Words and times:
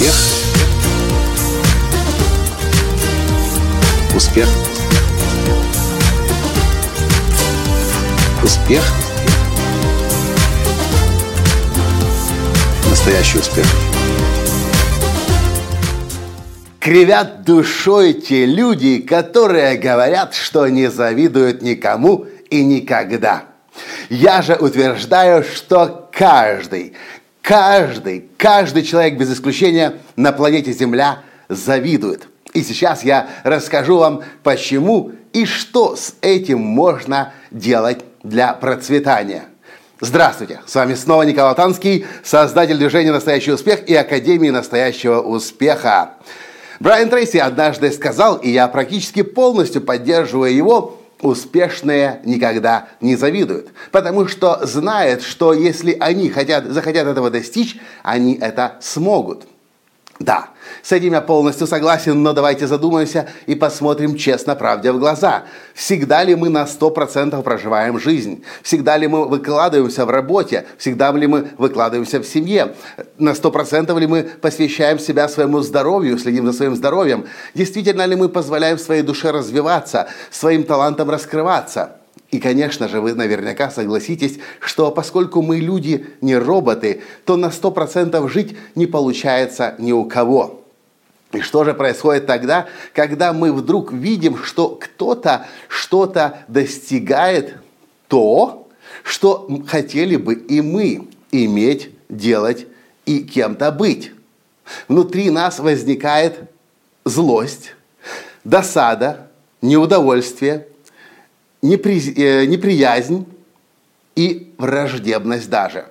Успех. 0.00 0.14
Успех. 4.16 4.48
Успех. 8.42 8.82
Настоящий 12.88 13.38
успех. 13.40 13.66
Кривят 16.78 17.44
душой 17.44 18.14
те 18.14 18.46
люди, 18.46 19.02
которые 19.02 19.76
говорят, 19.76 20.34
что 20.34 20.66
не 20.68 20.90
завидуют 20.90 21.60
никому 21.60 22.24
и 22.48 22.64
никогда. 22.64 23.44
Я 24.08 24.40
же 24.40 24.54
утверждаю, 24.54 25.44
что 25.44 26.08
каждый, 26.10 26.94
каждый, 27.42 28.28
каждый 28.36 28.82
человек 28.82 29.18
без 29.18 29.32
исключения 29.32 29.94
на 30.16 30.32
планете 30.32 30.72
Земля 30.72 31.20
завидует. 31.48 32.28
И 32.52 32.62
сейчас 32.62 33.04
я 33.04 33.28
расскажу 33.44 33.98
вам, 33.98 34.22
почему 34.42 35.12
и 35.32 35.44
что 35.44 35.96
с 35.96 36.14
этим 36.20 36.60
можно 36.60 37.32
делать 37.50 38.00
для 38.22 38.52
процветания. 38.54 39.44
Здравствуйте! 40.00 40.60
С 40.66 40.74
вами 40.74 40.94
снова 40.94 41.22
Николай 41.24 41.54
Танский, 41.54 42.06
создатель 42.24 42.78
движения 42.78 43.12
«Настоящий 43.12 43.52
успех» 43.52 43.86
и 43.86 43.94
Академии 43.94 44.48
«Настоящего 44.48 45.20
успеха». 45.20 46.14
Брайан 46.80 47.10
Трейси 47.10 47.36
однажды 47.36 47.92
сказал, 47.92 48.36
и 48.36 48.48
я 48.48 48.66
практически 48.68 49.22
полностью 49.22 49.82
поддерживаю 49.82 50.54
его, 50.54 50.99
успешные 51.22 52.20
никогда 52.24 52.88
не 53.00 53.16
завидуют, 53.16 53.68
потому 53.90 54.26
что 54.28 54.64
знают, 54.66 55.22
что 55.22 55.52
если 55.52 55.96
они 55.98 56.28
хотят, 56.30 56.64
захотят 56.66 57.06
этого 57.06 57.30
достичь, 57.30 57.78
они 58.02 58.34
это 58.34 58.76
смогут. 58.80 59.46
Да, 60.20 60.50
с 60.82 60.92
этим 60.92 61.14
я 61.14 61.22
полностью 61.22 61.66
согласен, 61.66 62.22
но 62.22 62.34
давайте 62.34 62.66
задумаемся 62.66 63.26
и 63.46 63.54
посмотрим 63.54 64.16
честно 64.16 64.54
правде 64.54 64.92
в 64.92 64.98
глаза. 64.98 65.44
Всегда 65.72 66.22
ли 66.22 66.34
мы 66.34 66.50
на 66.50 66.64
100% 66.64 67.42
проживаем 67.42 67.98
жизнь? 67.98 68.44
Всегда 68.62 68.98
ли 68.98 69.08
мы 69.08 69.26
выкладываемся 69.26 70.04
в 70.04 70.10
работе? 70.10 70.66
Всегда 70.76 71.10
ли 71.12 71.26
мы 71.26 71.48
выкладываемся 71.56 72.20
в 72.20 72.26
семье? 72.26 72.74
На 73.16 73.30
100% 73.30 73.98
ли 73.98 74.06
мы 74.06 74.24
посвящаем 74.24 74.98
себя 74.98 75.26
своему 75.26 75.62
здоровью, 75.62 76.18
следим 76.18 76.44
за 76.44 76.52
своим 76.52 76.76
здоровьем? 76.76 77.24
Действительно 77.54 78.04
ли 78.04 78.14
мы 78.14 78.28
позволяем 78.28 78.78
своей 78.78 79.02
душе 79.02 79.30
развиваться, 79.30 80.08
своим 80.30 80.64
талантам 80.64 81.08
раскрываться? 81.08 81.99
И, 82.30 82.38
конечно 82.38 82.88
же, 82.88 83.00
вы 83.00 83.14
наверняка 83.14 83.70
согласитесь, 83.70 84.38
что 84.60 84.90
поскольку 84.92 85.42
мы 85.42 85.58
люди 85.58 86.06
не 86.20 86.36
роботы, 86.36 87.02
то 87.24 87.36
на 87.36 87.46
100% 87.46 88.28
жить 88.28 88.56
не 88.76 88.86
получается 88.86 89.74
ни 89.78 89.90
у 89.90 90.04
кого. 90.04 90.62
И 91.32 91.40
что 91.40 91.64
же 91.64 91.74
происходит 91.74 92.26
тогда, 92.26 92.66
когда 92.92 93.32
мы 93.32 93.52
вдруг 93.52 93.92
видим, 93.92 94.36
что 94.38 94.68
кто-то 94.68 95.46
что-то 95.68 96.44
достигает 96.48 97.56
то, 98.08 98.68
что 99.02 99.48
хотели 99.66 100.16
бы 100.16 100.34
и 100.34 100.60
мы 100.60 101.08
иметь, 101.32 101.90
делать 102.08 102.66
и 103.06 103.20
кем-то 103.20 103.72
быть? 103.72 104.12
Внутри 104.86 105.30
нас 105.30 105.58
возникает 105.58 106.38
злость, 107.04 107.74
досада, 108.44 109.30
неудовольствие, 109.62 110.68
непри, 111.62 112.00
э, 112.16 112.46
неприязнь 112.46 113.26
и 114.16 114.52
враждебность 114.58 115.48
даже. 115.48 115.86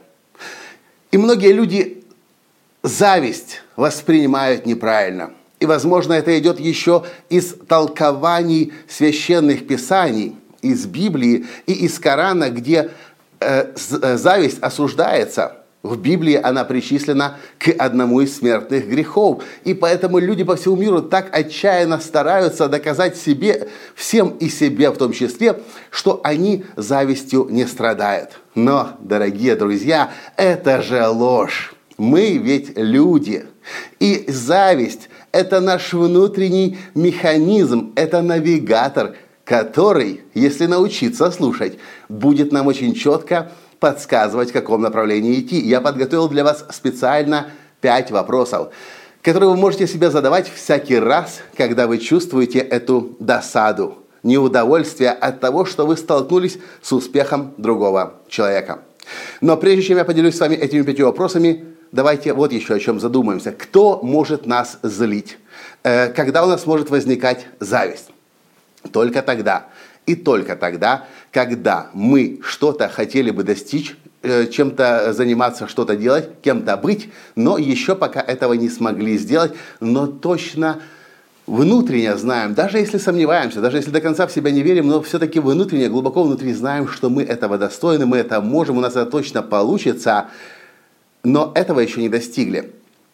И 1.11 1.17
многие 1.17 1.51
люди 1.51 2.03
зависть 2.83 3.61
воспринимают 3.75 4.65
неправильно. 4.65 5.31
И, 5.59 5.65
возможно, 5.65 6.13
это 6.13 6.37
идет 6.39 6.59
еще 6.59 7.05
из 7.29 7.53
толкований 7.67 8.73
священных 8.87 9.67
писаний, 9.67 10.35
из 10.61 10.85
Библии 10.85 11.45
и 11.65 11.73
из 11.73 11.99
Корана, 11.99 12.49
где 12.49 12.91
э, 13.39 13.73
э 14.01 14.17
зависть 14.17 14.59
осуждается– 14.61 15.55
в 15.81 15.97
Библии 15.97 16.35
она 16.35 16.65
причислена 16.65 17.37
к 17.57 17.69
одному 17.69 18.19
из 18.19 18.37
смертных 18.37 18.87
грехов. 18.87 19.43
И 19.63 19.73
поэтому 19.73 20.19
люди 20.19 20.43
по 20.43 20.57
всему 20.57 20.75
миру 20.75 21.01
так 21.01 21.29
отчаянно 21.31 21.99
стараются 21.99 22.67
доказать 22.67 23.15
себе, 23.15 23.69
всем 23.95 24.29
и 24.39 24.49
себе 24.49 24.91
в 24.91 24.97
том 24.97 25.13
числе, 25.13 25.61
что 25.89 26.19
они 26.23 26.65
завистью 26.75 27.47
не 27.49 27.65
страдают. 27.65 28.39
Но, 28.55 28.89
дорогие 28.99 29.55
друзья, 29.55 30.11
это 30.35 30.81
же 30.81 31.07
ложь. 31.07 31.73
Мы 31.97 32.37
ведь 32.37 32.77
люди. 32.77 33.45
И 33.99 34.25
зависть– 34.27 35.09
это 35.31 35.61
наш 35.61 35.93
внутренний 35.93 36.77
механизм, 36.95 37.93
это 37.95 38.21
навигатор, 38.21 39.15
который, 39.45 40.23
если 40.33 40.65
научиться 40.65 41.31
слушать, 41.31 41.77
будет 42.09 42.51
нам 42.51 42.67
очень 42.67 42.93
четко 42.93 43.51
подсказывать, 43.79 44.49
в 44.49 44.53
каком 44.53 44.81
направлении 44.81 45.39
идти. 45.39 45.59
Я 45.59 45.81
подготовил 45.81 46.27
для 46.27 46.43
вас 46.43 46.65
специально 46.71 47.51
пять 47.81 48.11
вопросов, 48.11 48.69
которые 49.21 49.49
вы 49.49 49.57
можете 49.57 49.87
себе 49.87 50.11
задавать 50.11 50.49
всякий 50.49 50.99
раз, 50.99 51.41
когда 51.55 51.87
вы 51.87 51.97
чувствуете 51.97 52.59
эту 52.59 53.15
досаду, 53.19 53.97
неудовольствие 54.23 55.11
от 55.11 55.39
того, 55.39 55.65
что 55.65 55.85
вы 55.85 55.97
столкнулись 55.97 56.57
с 56.81 56.91
успехом 56.91 57.53
другого 57.57 58.13
человека. 58.27 58.79
Но 59.41 59.57
прежде 59.57 59.83
чем 59.83 59.97
я 59.97 60.05
поделюсь 60.05 60.35
с 60.35 60.39
вами 60.39 60.55
этими 60.55 60.81
пятью 60.83 61.05
вопросами, 61.05 61.65
давайте 61.91 62.33
вот 62.33 62.51
еще 62.51 62.75
о 62.75 62.79
чем 62.79 62.99
задумаемся. 62.99 63.51
Кто 63.51 63.99
может 64.03 64.45
нас 64.45 64.79
злить? 64.83 65.37
Э, 65.83 66.07
когда 66.09 66.43
у 66.43 66.47
нас 66.47 66.65
может 66.65 66.89
возникать 66.89 67.47
зависть? 67.59 68.11
Только 68.91 69.21
тогда, 69.21 69.67
и 70.05 70.15
только 70.15 70.55
тогда, 70.55 71.05
когда 71.31 71.89
мы 71.93 72.39
что-то 72.43 72.89
хотели 72.89 73.31
бы 73.31 73.43
достичь, 73.43 73.95
э, 74.21 74.47
чем-то 74.47 75.13
заниматься, 75.13 75.67
что-то 75.67 75.95
делать, 75.95 76.29
кем-то 76.41 76.77
быть, 76.77 77.09
но 77.35 77.57
еще 77.57 77.95
пока 77.95 78.21
этого 78.21 78.53
не 78.53 78.69
смогли 78.69 79.17
сделать, 79.17 79.53
но 79.79 80.07
точно 80.07 80.81
внутренне 81.49 82.15
знаем, 82.15 82.53
даже 82.53 82.77
если 82.77 82.97
сомневаемся, 82.97 83.59
даже 83.59 83.77
если 83.77 83.89
до 83.89 84.01
конца 84.01 84.27
в 84.27 84.31
себя 84.31 84.51
не 84.51 84.61
верим, 84.61 84.87
но 84.87 85.01
все-таки 85.01 85.39
внутренне, 85.39 85.89
глубоко 85.89 86.23
внутри 86.23 86.53
знаем, 86.53 86.87
что 86.87 87.09
мы 87.09 87.23
этого 87.23 87.57
достойны, 87.57 88.05
мы 88.05 88.17
это 88.17 88.39
можем, 88.39 88.77
у 88.77 88.81
нас 88.81 88.95
это 88.95 89.07
точно 89.07 89.41
получится, 89.41 90.27
но 91.23 91.51
этого 91.55 91.79
еще 91.79 92.01
не 92.01 92.09
достигли. 92.09 92.71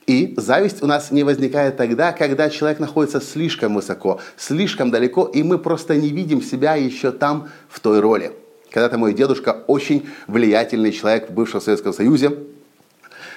И 0.07 0.35
зависть 0.37 0.83
у 0.83 0.87
нас 0.87 1.09
не 1.09 1.23
возникает 1.23 1.77
тогда, 1.77 2.11
когда 2.11 2.49
человек 2.49 2.79
находится 2.79 3.19
слишком 3.19 3.73
высоко, 3.73 4.19
слишком 4.37 4.91
далеко, 4.91 5.25
и 5.25 5.41
мы 5.41 5.57
просто 5.57 5.95
не 5.95 6.09
видим 6.09 6.43
себя 6.43 6.75
еще 6.75 7.11
там, 7.11 7.49
в 7.67 7.79
той 7.79 7.99
роли. 7.99 8.31
Когда-то 8.69 8.97
мой 8.97 9.13
дедушка, 9.13 9.63
очень 9.67 10.07
влиятельный 10.27 10.91
человек 10.91 11.29
в 11.29 11.33
бывшем 11.33 11.59
Советском 11.59 11.91
Союзе, 11.91 12.37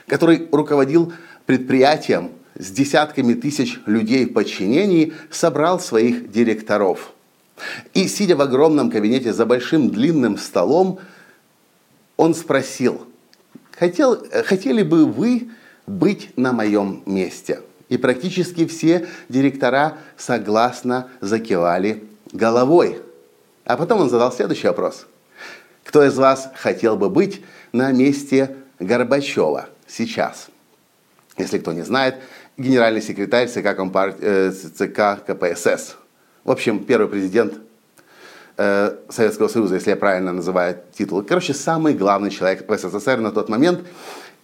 который 0.06 0.48
руководил 0.52 1.12
предприятием 1.46 2.32
с 2.54 2.70
десятками 2.70 3.34
тысяч 3.34 3.78
людей 3.86 4.26
в 4.26 4.34
подчинении, 4.34 5.14
собрал 5.30 5.80
своих 5.80 6.30
директоров. 6.30 7.12
И, 7.94 8.08
сидя 8.08 8.36
в 8.36 8.40
огромном 8.42 8.90
кабинете 8.90 9.32
за 9.32 9.46
большим 9.46 9.90
длинным 9.90 10.36
столом, 10.36 10.98
он 12.16 12.34
спросил, 12.34 13.06
Хотел, 13.78 14.26
хотели 14.44 14.82
бы 14.82 15.06
вы 15.06 15.50
быть 15.88 16.30
на 16.36 16.52
моем 16.52 17.02
месте. 17.06 17.60
И 17.88 17.96
практически 17.96 18.66
все 18.66 19.08
директора 19.28 19.98
согласно 20.16 21.08
закивали 21.20 22.04
головой. 22.32 23.00
А 23.64 23.76
потом 23.76 24.02
он 24.02 24.10
задал 24.10 24.32
следующий 24.32 24.68
вопрос. 24.68 25.06
Кто 25.84 26.04
из 26.04 26.16
вас 26.16 26.50
хотел 26.54 26.96
бы 26.96 27.08
быть 27.08 27.42
на 27.72 27.92
месте 27.92 28.56
Горбачева 28.78 29.68
сейчас? 29.86 30.48
Если 31.38 31.58
кто 31.58 31.72
не 31.72 31.82
знает, 31.82 32.16
генеральный 32.56 33.00
секретарь 33.00 33.48
ЦК, 33.48 33.74
Компар... 33.74 34.14
э, 34.20 34.50
ЦК 34.50 35.24
КПСС. 35.26 35.96
В 36.44 36.50
общем, 36.50 36.84
первый 36.84 37.08
президент 37.08 37.54
э, 38.56 38.96
Советского 39.08 39.48
Союза, 39.48 39.76
если 39.76 39.90
я 39.90 39.96
правильно 39.96 40.32
называю 40.32 40.78
титул. 40.92 41.22
Короче, 41.22 41.54
самый 41.54 41.94
главный 41.94 42.30
человек 42.30 42.68
в 42.68 42.76
СССР 42.76 43.18
на 43.18 43.32
тот 43.32 43.48
момент– 43.48 43.80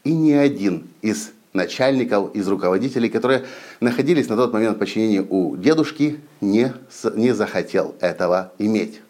и 0.05 0.13
ни 0.13 0.33
один 0.33 0.85
из 1.03 1.33
начальников, 1.53 2.35
из 2.35 2.47
руководителей, 2.49 3.09
которые 3.09 3.45
находились 3.81 4.29
на 4.29 4.37
тот 4.37 4.53
момент 4.53 4.77
в 4.77 4.79
подчинении 4.79 5.21
у 5.21 5.57
дедушки, 5.57 6.21
не, 6.41 6.73
не 7.15 7.33
захотел 7.33 7.95
этого 8.01 8.53
иметь. 8.59 9.01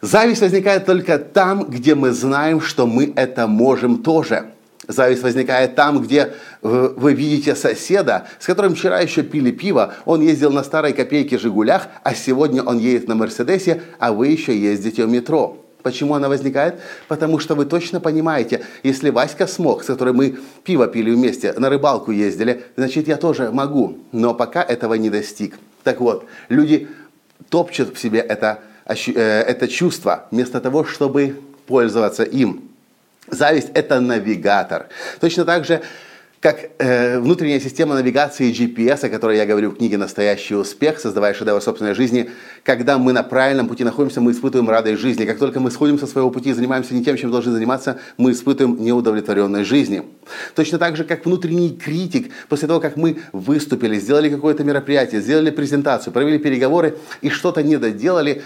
Зависть 0.00 0.40
возникает 0.40 0.84
только 0.84 1.18
там, 1.18 1.64
где 1.64 1.94
мы 1.94 2.10
знаем, 2.10 2.60
что 2.60 2.88
мы 2.88 3.12
это 3.14 3.46
можем 3.46 4.02
тоже. 4.02 4.50
Зависть 4.88 5.22
возникает 5.22 5.76
там, 5.76 6.02
где 6.02 6.34
вы 6.60 7.14
видите 7.14 7.54
соседа, 7.54 8.26
с 8.40 8.46
которым 8.46 8.74
вчера 8.74 8.98
еще 8.98 9.22
пили 9.22 9.52
пиво, 9.52 9.94
он 10.04 10.20
ездил 10.20 10.50
на 10.50 10.64
старой 10.64 10.92
копейке 10.92 11.38
«Жигулях», 11.38 11.86
а 12.02 12.16
сегодня 12.16 12.64
он 12.64 12.78
едет 12.78 13.06
на 13.06 13.14
«Мерседесе», 13.14 13.82
а 14.00 14.12
вы 14.12 14.26
еще 14.26 14.58
ездите 14.58 15.06
в 15.06 15.08
метро. 15.08 15.61
Почему 15.82 16.14
она 16.14 16.28
возникает? 16.28 16.80
Потому 17.08 17.38
что 17.38 17.54
вы 17.54 17.64
точно 17.64 18.00
понимаете, 18.00 18.64
если 18.82 19.10
Васька 19.10 19.46
смог, 19.46 19.82
с 19.82 19.86
которым 19.86 20.16
мы 20.16 20.38
пиво 20.64 20.86
пили 20.86 21.10
вместе, 21.10 21.52
на 21.54 21.68
рыбалку 21.68 22.12
ездили, 22.12 22.64
значит 22.76 23.08
я 23.08 23.16
тоже 23.16 23.50
могу, 23.50 23.98
но 24.12 24.34
пока 24.34 24.62
этого 24.62 24.94
не 24.94 25.10
достиг. 25.10 25.58
Так 25.82 26.00
вот, 26.00 26.24
люди 26.48 26.88
топчут 27.48 27.96
в 27.96 28.00
себе 28.00 28.20
это, 28.20 28.60
э, 28.86 28.94
это 29.14 29.68
чувство, 29.68 30.26
вместо 30.30 30.60
того, 30.60 30.84
чтобы 30.84 31.40
пользоваться 31.66 32.22
им. 32.22 32.68
Зависть– 33.28 33.70
это 33.74 34.00
навигатор. 34.00 34.86
Точно 35.20 35.44
так 35.44 35.64
же 35.64 35.82
как 36.42 36.70
э, 36.78 37.20
внутренняя 37.20 37.60
система 37.60 37.94
навигации 37.94 38.52
GPS, 38.52 39.06
о 39.06 39.08
которой 39.08 39.36
я 39.36 39.46
говорю 39.46 39.70
в 39.70 39.76
книге 39.76 39.96
«Настоящий 39.96 40.56
успех», 40.56 40.98
создавая 40.98 41.34
шедевр 41.34 41.62
собственной 41.62 41.94
жизни, 41.94 42.30
когда 42.64 42.98
мы 42.98 43.12
на 43.12 43.22
правильном 43.22 43.68
пути 43.68 43.84
находимся, 43.84 44.20
мы 44.20 44.32
испытываем 44.32 44.68
радость 44.68 45.00
жизни. 45.00 45.24
Как 45.24 45.38
только 45.38 45.60
мы 45.60 45.70
сходим 45.70 46.00
со 46.00 46.08
своего 46.08 46.32
пути 46.32 46.50
и 46.50 46.52
занимаемся 46.52 46.94
не 46.94 47.04
тем, 47.04 47.16
чем 47.16 47.30
должны 47.30 47.52
заниматься, 47.52 48.00
мы 48.16 48.32
испытываем 48.32 48.82
неудовлетворенность 48.82 49.68
жизни. 49.70 50.02
Точно 50.56 50.78
так 50.78 50.96
же, 50.96 51.04
как 51.04 51.24
внутренний 51.24 51.76
критик, 51.76 52.32
после 52.48 52.66
того, 52.66 52.80
как 52.80 52.96
мы 52.96 53.18
выступили, 53.32 53.96
сделали 54.00 54.28
какое-то 54.28 54.64
мероприятие, 54.64 55.20
сделали 55.20 55.52
презентацию, 55.52 56.12
провели 56.12 56.38
переговоры 56.38 56.98
и 57.20 57.28
что-то 57.28 57.62
не 57.62 57.76
доделали, 57.76 58.42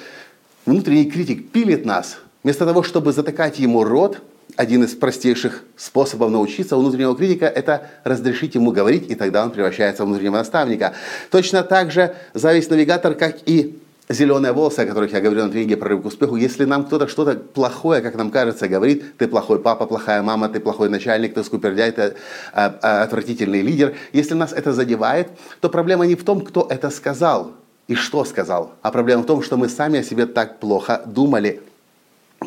внутренний 0.66 1.10
критик 1.10 1.50
пилит 1.50 1.87
нас. 1.87 2.19
Вместо 2.42 2.66
того, 2.66 2.82
чтобы 2.82 3.14
затыкать 3.14 3.58
ему 3.58 3.84
рот– 3.84 4.20
один 4.54 4.84
из 4.84 4.94
простейших 4.94 5.64
способов 5.76 6.31
научиться 6.31 6.76
у 6.76 6.81
внутреннего 6.81 7.16
критика– 7.16 7.46
это 7.54 7.90
разрешить 8.04 8.54
ему 8.54 8.70
говорить, 8.70 9.10
и 9.10 9.14
тогда 9.14 9.44
он 9.44 9.50
превращается 9.50 10.04
в 10.04 10.06
внутреннего 10.06 10.37
наставника. 10.37 10.94
Точно 11.31 11.62
так 11.62 11.90
же 11.90 12.14
зависть 12.32 12.70
навигатор, 12.70 13.14
как 13.14 13.37
и 13.46 13.78
зеленые 14.08 14.52
волосы, 14.52 14.81
о 14.81 14.87
которых 14.87 15.12
я 15.12 15.20
говорил 15.20 15.44
на 15.44 15.50
тренинге 15.50 15.76
«Прорыв 15.76 16.02
к 16.02 16.06
успеху», 16.06 16.37
если 16.37 16.64
нам 16.64 16.84
кто-то 16.84 17.08
что-то 17.08 17.34
плохое, 17.34 18.00
как 18.00 18.14
нам 18.14 18.31
кажется, 18.31 18.69
говорит, 18.69 19.16
ты 19.19 19.26
плохой 19.26 19.58
папа, 19.58 19.87
плохая 19.87 20.22
мама, 20.22 20.49
ты 20.49 20.60
плохой 20.60 20.88
начальник, 20.88 21.34
ты 21.34 21.42
скупердяй, 21.42 21.90
ты 21.90 22.14
а, 22.52 22.78
а, 22.82 23.02
отвратительный 23.02 23.62
лидер, 23.62 23.94
если 24.12 24.34
нас 24.34 24.52
это 24.52 24.72
задевает, 24.72 25.28
то 25.60 25.69
проблема 25.69 26.06
не 26.06 26.14
в 26.14 26.25
том, 26.25 26.40
кто 26.40 26.66
это 26.70 26.90
сказал 26.90 27.52
и 27.88 27.94
что 27.94 28.25
сказал, 28.25 28.72
а 28.82 28.90
проблема 28.90 29.22
в 29.22 29.26
том, 29.26 29.42
что 29.42 29.56
мы 29.56 29.69
сами 29.69 30.00
о 30.00 30.02
себе 30.02 30.26
так 30.26 30.60
плохо 30.60 31.02
думали. 31.06 31.62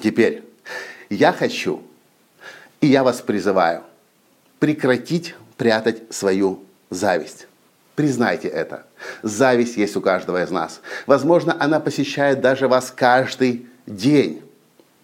Теперь, 0.02 0.44
я 1.10 1.34
хочу, 1.34 1.82
и 2.82 2.88
я 2.88 3.04
вас 3.04 3.22
призываю 3.22 3.84
прекратить 4.60 5.36
прятать 5.58 6.02
свою 6.10 6.64
зависть. 6.90 7.48
Признайте 7.96 8.48
это. 8.48 8.86
Зависть 9.24 9.76
есть 9.76 9.98
у 9.98 10.02
каждого 10.02 10.42
из 10.42 10.52
нас. 10.52 10.80
Возможно, 11.06 11.56
она 11.60 11.80
посещает 11.80 12.40
даже 12.40 12.68
вас 12.68 12.94
каждый 12.96 13.68
день. 13.86 14.42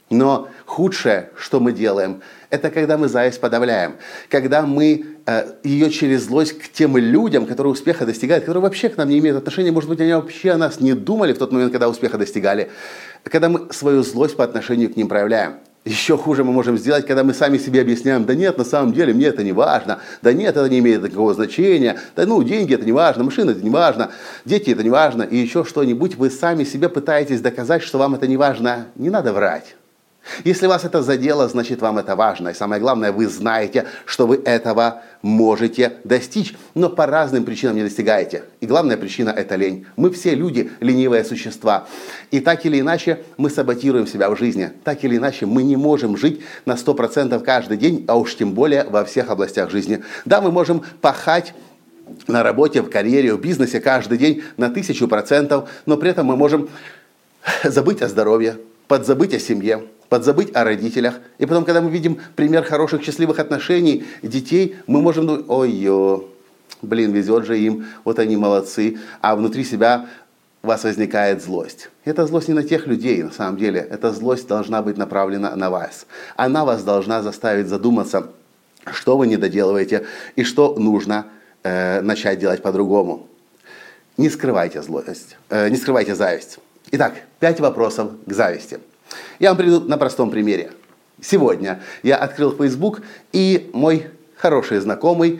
Но 0.10 0.50
худшее, 0.66 1.31
что 1.36 1.60
мы 1.60 1.74
делаем, 1.74 2.22
это 2.51 2.69
когда 2.69 2.98
мы 2.98 3.10
зависть 3.10 3.42
подавляем. 3.42 3.95
Когда 4.30 4.62
мы 4.62 5.18
э, 5.25 5.56
ее 5.63 5.89
через 5.89 6.24
злость 6.24 6.57
к 6.57 6.72
тем 6.72 6.95
людям, 6.95 7.48
которые 7.48 7.74
успеха 7.74 8.06
достигают, 8.06 8.45
которые 8.45 8.62
вообще 8.62 8.88
к 8.88 8.98
нам 8.98 9.10
не 9.10 9.19
имеют 9.19 9.39
отношения, 9.39 9.72
может 9.72 9.89
быть, 9.89 10.00
они 10.00 10.13
вообще 10.13 10.51
о 10.51 10.57
нас 10.57 10.80
не 10.80 10.94
думали 10.94 11.33
в 11.33 11.38
тот 11.38 11.51
момент, 11.51 11.72
когда 11.72 11.89
успеха 11.89 12.18
достигали. 12.18 12.69
Когда 13.24 13.50
мы 13.50 13.74
свою 13.74 14.04
злость 14.04 14.38
по 14.38 14.44
отношению 14.44 14.94
к 14.94 14.95
ним 14.95 15.07
проявляем. 15.07 15.56
Еще 15.86 16.18
хуже 16.18 16.44
мы 16.44 16.52
можем 16.52 16.80
сделать, 16.80 17.06
когда 17.06 17.24
мы 17.24 17.36
сами 17.36 17.60
себе 17.60 17.82
объясняем, 17.82 18.26
да 18.26 18.34
нет, 18.34 18.58
на 18.58 18.64
самом 18.64 18.92
деле 18.92 19.14
мне 19.14 19.28
это 19.28 19.44
не 19.44 19.52
важно, 19.52 20.00
да 20.24 20.34
нет, 20.34 20.58
это 20.58 20.68
не 20.68 20.80
имеет 20.80 21.04
никакого 21.04 21.36
значения, 21.36 22.00
да 22.16 22.26
ну, 22.26 22.42
деньги 22.42 22.74
это 22.74 22.84
не 22.84 22.92
важно, 22.92 23.24
машина 23.24 23.52
это 23.52 23.62
не 23.62 23.70
важно, 23.70 24.10
дети 24.46 24.72
это 24.72 24.82
не 24.82 24.90
важно, 24.90 25.22
и 25.22 25.38
еще 25.38 25.64
что-нибудь, 25.64 26.16
вы 26.16 26.32
сами 26.32 26.64
себе 26.64 26.90
пытаетесь 26.90 27.40
доказать, 27.40 27.84
что 27.84 28.00
вам 28.00 28.16
это 28.16 28.26
не 28.26 28.36
важно. 28.36 28.88
Не 28.96 29.12
надо 29.12 29.32
врать. 29.32 29.76
Если 30.44 30.68
вас 30.68 30.83
это 30.83 31.01
задело, 31.01 31.48
значит 31.48 31.81
вам 31.81 31.98
это 31.98 32.16
важно. 32.16 32.50
И 32.50 32.54
самое 32.54 32.81
главное, 32.81 33.12
вы 33.12 33.27
знаете, 33.27 33.86
что 34.06 34.25
вы 34.25 34.42
этого 34.44 35.04
можете 35.22 35.94
достичь, 36.04 36.56
но 36.74 36.89
по 36.89 37.06
разным 37.06 37.45
причинам 37.45 37.75
не 37.75 37.83
достигаете. 37.83 38.44
И 38.60 38.66
главная 38.66 38.98
причина– 38.98 39.30
это 39.36 39.56
лень. 39.56 39.86
Мы 39.95 40.10
все 40.12 40.36
люди, 40.36 40.72
ленивые 40.80 41.24
существа. 41.24 41.88
И 42.31 42.39
так 42.39 42.66
или 42.66 42.80
иначе 42.80 43.24
мы 43.38 43.50
саботируем 43.50 44.07
себя 44.07 44.30
в 44.30 44.38
жизни. 44.38 44.72
Так 44.83 45.04
или 45.04 45.18
иначе 45.18 45.45
мы 45.45 45.63
не 45.63 45.75
можем 45.75 46.18
жить 46.18 46.42
на 46.66 46.74
100% 46.74 47.39
каждый 47.44 47.77
день, 47.77 48.06
а 48.07 48.18
уж 48.18 48.36
тем 48.36 48.54
более 48.54 48.83
во 48.83 49.06
всех 49.06 49.30
областях 49.30 49.69
жизни. 49.69 50.04
Да, 50.25 50.42
мы 50.42 50.51
можем 50.51 50.83
пахать 51.01 51.54
на 52.27 52.44
работе, 52.44 52.81
в 52.81 52.89
карьере, 52.89 53.33
в 53.33 53.42
бизнесе 53.42 53.80
каждый 53.80 54.18
день 54.18 54.44
на 54.57 54.69
тысячу 54.69 55.07
процентов, 55.07 55.69
но 55.86 55.98
при 55.98 56.10
этом 56.12 56.27
мы 56.27 56.36
можем 56.36 56.69
забыть 57.63 58.01
о 58.01 58.07
здоровье, 58.07 58.57
подзабыть 58.88 59.34
о 59.34 59.40
семье, 59.40 59.84
подзабыть 60.10 60.56
о 60.56 60.64
родителях. 60.64 61.16
И 61.38 61.46
потом, 61.46 61.66
когда 61.66 61.82
мы 61.82 61.90
видим 61.90 62.20
пример 62.36 62.64
хороших, 62.64 63.04
счастливых 63.04 63.40
отношений 63.40 64.06
детей, 64.22 64.76
мы 64.88 65.02
можем 65.02 65.28
думать, 65.28 65.46
ой-ё, 65.48 66.26
блин, 66.82 67.12
везет 67.12 67.46
же 67.46 67.60
им, 67.60 67.86
вот 68.04 68.20
они 68.20 68.38
молодцы. 68.38 68.98
А 69.22 69.36
внутри 69.36 69.64
себя 69.64 70.08
у 70.64 70.68
вас 70.68 70.84
возникает 70.84 71.44
злость. 71.44 71.90
Это 72.06 72.26
злость 72.26 72.48
не 72.48 72.54
на 72.54 72.64
тех 72.64 72.88
людей, 72.88 73.22
на 73.24 73.32
самом 73.32 73.58
деле. 73.58 73.80
Эта 73.82 74.12
злость 74.12 74.48
должна 74.48 74.82
быть 74.82 74.98
направлена 74.98 75.56
на 75.56 75.70
вас. 75.70 76.08
Она 76.36 76.66
вас 76.66 76.84
должна 76.84 77.22
заставить 77.22 77.68
задуматься, 77.68 78.30
что 78.92 79.18
вы 79.18 79.28
не 79.28 79.38
доделываете 79.38 80.06
и 80.36 80.44
что 80.44 80.76
нужно 80.76 81.28
э, 81.64 82.02
начать 82.02 82.40
делать 82.40 82.62
по-другому. 82.62 83.28
Не 84.18 84.30
скрывайте 84.30 84.82
злость, 84.82 85.38
э, 85.50 85.70
не 85.70 85.76
скрывайте 85.78 86.16
зависть. 86.16 86.60
Итак, 86.92 87.16
пять 87.40 87.60
вопросов 87.60 88.12
к 88.26 88.32
зависти. 88.32 88.80
Я 89.40 89.50
вам 89.50 89.58
приведу 89.58 89.82
на 89.82 89.98
простом 89.98 90.30
примере. 90.30 90.72
Сегодня 91.22 91.82
я 92.04 92.18
открыл 92.18 92.56
Facebook, 92.56 93.02
и 93.32 93.70
мой 93.74 94.08
хороший 94.36 94.80
знакомый 94.80 95.40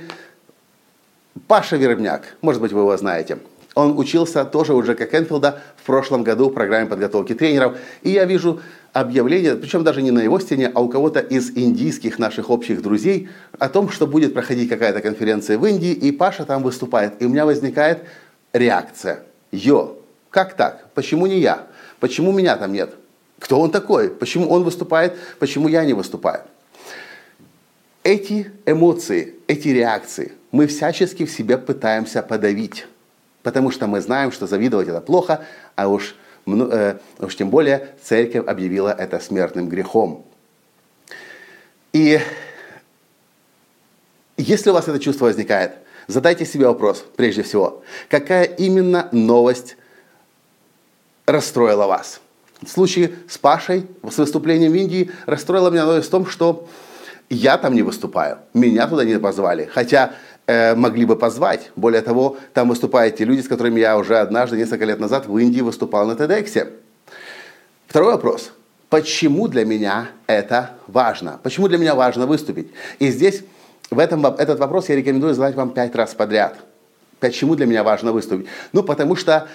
Паша 1.48 1.76
Вербняк, 1.76 2.24
может 2.42 2.62
быть, 2.62 2.72
вы 2.72 2.80
его 2.80 2.96
знаете, 2.98 3.40
он 3.76 4.00
учился 4.00 4.46
тоже 4.46 4.74
у 4.74 4.82
Джека 4.82 5.06
Кенфилда 5.06 5.62
в 5.76 5.84
прошлом 5.84 6.24
году 6.24 6.50
в 6.50 6.54
программе 6.54 6.88
подготовки 6.88 7.34
тренеров. 7.34 7.78
И 8.04 8.12
я 8.12 8.24
вижу 8.24 8.62
объявление, 8.94 9.56
причем 9.56 9.84
даже 9.84 10.02
не 10.02 10.12
на 10.12 10.22
его 10.22 10.40
стене, 10.40 10.72
а 10.74 10.80
у 10.80 10.88
кого-то 10.88 11.20
из 11.20 11.52
индийских 11.52 12.18
наших 12.18 12.50
общих 12.50 12.82
друзей, 12.82 13.28
о 13.60 13.68
том, 13.68 13.90
что 13.90 14.08
будет 14.08 14.34
проходить 14.34 14.70
какая-то 14.70 15.02
конференция 15.02 15.58
в 15.58 15.66
Индии, 15.66 15.92
и 15.92 16.14
Паша 16.14 16.46
там 16.46 16.64
выступает. 16.64 17.22
И 17.22 17.26
у 17.26 17.30
меня 17.30 17.46
возникает 17.46 18.06
реакция. 18.54 19.24
Йо, 19.52 19.98
как 20.36 20.54
так? 20.54 20.90
Почему 20.94 21.28
не 21.28 21.40
я? 21.40 21.66
Почему 22.02 22.34
меня 22.34 22.58
там 22.58 22.74
нет? 22.74 22.94
Кто 23.40 23.58
он 23.58 23.72
такой? 23.72 24.10
Почему 24.10 24.50
он 24.50 24.66
выступает? 24.66 25.18
Почему 25.40 25.70
я 25.70 25.86
не 25.86 25.94
выступаю? 25.94 26.42
Эти 28.04 28.52
эмоции, 28.66 29.36
эти 29.48 29.70
реакции 29.70 30.34
мы 30.52 30.68
всячески 30.68 31.24
в 31.24 31.32
себе 31.32 31.58
пытаемся 31.58 32.22
подавить. 32.22 32.86
Потому 33.44 33.72
что 33.72 33.88
мы 33.88 34.02
знаем, 34.02 34.34
что 34.34 34.46
завидовать 34.46 34.90
это 34.90 35.00
плохо, 35.00 35.46
а 35.78 35.88
уж, 35.88 36.18
э, 36.46 36.98
уж 37.20 37.36
тем 37.38 37.50
более 37.50 37.96
церковь 38.04 38.46
объявила 38.46 38.90
это 38.90 39.22
смертным 39.22 39.70
грехом. 39.70 40.26
И 41.94 42.20
если 44.36 44.70
у 44.70 44.74
вас 44.74 44.90
это 44.90 45.00
чувство 45.00 45.28
возникает, 45.28 45.76
задайте 46.08 46.46
себе 46.46 46.68
вопрос, 46.68 47.06
прежде 47.16 47.42
всего, 47.44 47.84
какая 48.10 48.44
именно 48.44 49.08
новость 49.14 49.78
расстроила 51.26 51.88
вас? 51.88 52.22
В 52.62 52.70
случае 52.70 53.14
с 53.28 53.38
Пашей, 53.38 53.88
с 54.10 54.18
выступлением 54.18 54.72
в 54.72 54.76
Индии, 54.76 55.12
расстроила 55.26 55.70
меня 55.70 55.86
в 55.86 56.08
том, 56.08 56.26
что 56.26 56.68
я 57.30 57.58
там 57.58 57.74
не 57.74 57.82
выступаю, 57.82 58.40
меня 58.54 58.88
туда 58.88 59.04
не 59.04 59.20
позвали. 59.20 59.70
Хотя 59.72 60.14
э, 60.48 60.76
могли 60.76 61.06
бы 61.06 61.16
позвать. 61.16 61.72
Более 61.76 62.02
того, 62.02 62.38
там 62.54 62.70
выступают 62.70 63.18
те 63.18 63.26
люди, 63.26 63.42
с 63.42 63.48
которыми 63.48 63.80
я 63.80 63.98
уже 63.98 64.18
однажды, 64.18 64.58
несколько 64.58 64.86
лет 64.86 65.00
назад 65.00 65.28
в 65.28 65.38
Индии 65.38 65.62
выступал 65.62 66.06
на 66.08 66.14
TEDx. 66.14 66.72
Второй 67.88 68.12
вопрос. 68.12 68.52
Почему 68.90 69.48
для 69.48 69.66
меня 69.66 70.10
это 70.28 70.72
важно? 70.88 71.40
Почему 71.44 71.68
для 71.68 71.78
меня 71.78 71.96
важно 71.96 72.28
выступить? 72.28 72.70
И 73.00 73.10
здесь 73.10 73.44
в 73.90 74.00
этом, 74.00 74.26
этот 74.26 74.60
вопрос 74.60 74.90
я 74.90 74.96
рекомендую 74.96 75.34
задать 75.34 75.56
вам 75.56 75.72
пять 75.72 75.96
раз 75.96 76.14
подряд. 76.14 76.58
Почему 77.20 77.56
для 77.56 77.66
меня 77.66 77.84
важно 77.84 78.12
выступить? 78.12 78.48
Ну, 78.74 78.84
потому 78.84 79.16
что 79.16 79.48